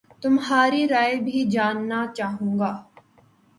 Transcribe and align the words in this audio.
تمہاری 0.21 0.87
رائے 0.87 1.15
بھی 1.21 1.43
جاننا 1.51 2.05
چاہوں 2.15 2.57
گا 2.59 2.71